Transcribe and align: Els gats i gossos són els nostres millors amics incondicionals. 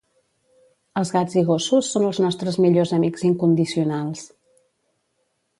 Els 1.01 1.11
gats 1.15 1.35
i 1.41 1.43
gossos 1.49 1.91
són 1.97 2.07
els 2.09 2.21
nostres 2.25 2.59
millors 2.67 2.95
amics 2.99 3.29
incondicionals. 3.33 4.29